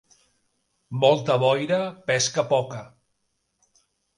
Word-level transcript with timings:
Molta 1.03 1.35
boira, 1.45 1.79
pesca 2.09 2.47
poca. 2.57 2.81